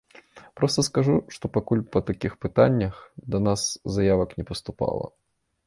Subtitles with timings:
[0.61, 2.95] Проста скажу, што пакуль па такіх пытаннях
[3.35, 3.69] да нас
[3.99, 5.05] заявак не паступала.